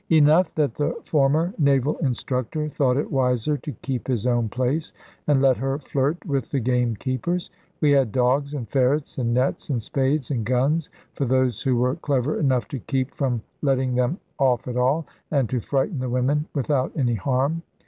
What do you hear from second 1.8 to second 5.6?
Instructor thought it wiser to keep his own place, and let